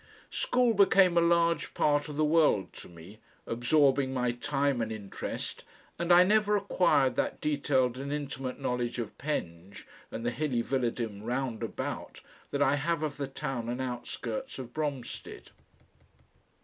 [0.31, 5.63] School became a large part of the world to me, absorbing my time and interest,
[5.99, 11.21] and I never acquired that detailed and intimate knowledge of Penge and the hilly villadom
[11.21, 15.51] round about, that I have of the town and outskirts of Bromstead.